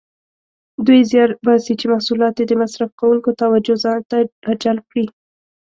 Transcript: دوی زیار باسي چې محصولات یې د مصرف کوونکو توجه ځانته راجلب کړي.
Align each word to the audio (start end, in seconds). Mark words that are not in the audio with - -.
دوی 0.85 1.01
زیار 1.09 1.29
باسي 1.45 1.73
چې 1.79 1.85
محصولات 1.93 2.35
یې 2.37 2.45
د 2.47 2.53
مصرف 2.61 2.89
کوونکو 2.99 3.37
توجه 3.41 3.75
ځانته 3.83 4.15
راجلب 4.47 4.85
کړي. 4.91 5.05